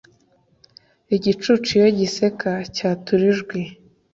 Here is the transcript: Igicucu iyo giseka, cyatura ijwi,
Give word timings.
Igicucu 1.15 1.69
iyo 1.77 1.87
giseka, 1.99 2.51
cyatura 2.75 3.23
ijwi, 3.31 3.61